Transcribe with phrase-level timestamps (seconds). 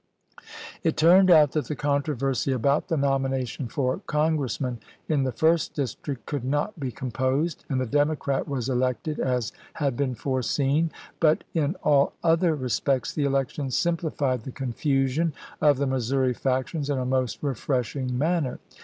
[0.83, 6.25] It turned out that the controversy about the nomination for Congressman in the first district
[6.25, 11.75] could not be composed, and the Democrat was elected as had been foreseen; but in
[11.83, 17.05] all other re spects the election simplified the confusion of the Missouri factions in a
[17.05, 18.57] most refreshing manner.